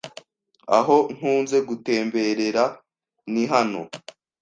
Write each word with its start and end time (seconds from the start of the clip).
aho 0.77 0.95
nkunze 1.15 1.57
gutemberera 1.67 2.63
nihano 3.31 3.81